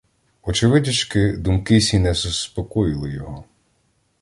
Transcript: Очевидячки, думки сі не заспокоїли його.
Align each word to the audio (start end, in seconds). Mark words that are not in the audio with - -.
Очевидячки, 0.41 1.37
думки 1.37 1.81
сі 1.81 1.99
не 1.99 2.13
заспокоїли 2.13 3.11
його. 3.13 3.45